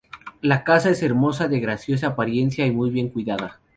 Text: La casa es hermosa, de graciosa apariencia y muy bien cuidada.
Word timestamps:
La 0.41 0.63
casa 0.63 0.89
es 0.89 1.03
hermosa, 1.03 1.47
de 1.47 1.59
graciosa 1.59 2.07
apariencia 2.07 2.65
y 2.65 2.71
muy 2.71 2.89
bien 2.89 3.09
cuidada. 3.09 3.59